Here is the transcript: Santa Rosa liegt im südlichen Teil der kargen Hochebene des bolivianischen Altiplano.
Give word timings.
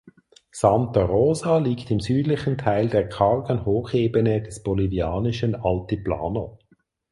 Santa 0.51 1.03
Rosa 1.05 1.59
liegt 1.59 1.91
im 1.91 1.99
südlichen 1.99 2.57
Teil 2.57 2.87
der 2.89 3.07
kargen 3.07 3.65
Hochebene 3.67 4.41
des 4.41 4.63
bolivianischen 4.63 5.53
Altiplano. 5.53 6.57